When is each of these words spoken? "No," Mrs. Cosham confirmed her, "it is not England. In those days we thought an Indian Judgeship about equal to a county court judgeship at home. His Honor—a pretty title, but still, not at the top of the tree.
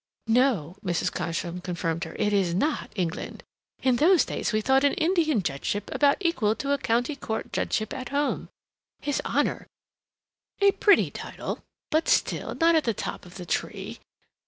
"No," 0.25 0.77
Mrs. 0.83 1.11
Cosham 1.13 1.61
confirmed 1.61 2.05
her, 2.05 2.15
"it 2.17 2.33
is 2.33 2.55
not 2.55 2.89
England. 2.95 3.43
In 3.83 3.97
those 3.97 4.25
days 4.25 4.51
we 4.51 4.59
thought 4.59 4.83
an 4.83 4.95
Indian 4.95 5.43
Judgeship 5.43 5.91
about 5.93 6.17
equal 6.21 6.55
to 6.55 6.71
a 6.71 6.79
county 6.79 7.15
court 7.15 7.53
judgeship 7.53 7.93
at 7.93 8.09
home. 8.09 8.49
His 8.99 9.21
Honor—a 9.23 10.71
pretty 10.71 11.11
title, 11.11 11.59
but 11.91 12.07
still, 12.09 12.55
not 12.55 12.73
at 12.73 12.85
the 12.85 12.95
top 12.95 13.27
of 13.27 13.35
the 13.35 13.45
tree. 13.45 13.99